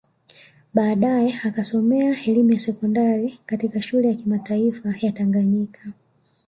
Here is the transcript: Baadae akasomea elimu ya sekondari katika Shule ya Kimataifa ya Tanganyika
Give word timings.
Baadae 0.73 1.33
akasomea 1.43 2.23
elimu 2.25 2.51
ya 2.53 2.59
sekondari 2.59 3.39
katika 3.45 3.81
Shule 3.81 4.07
ya 4.07 4.15
Kimataifa 4.15 4.93
ya 5.01 5.11
Tanganyika 5.11 5.89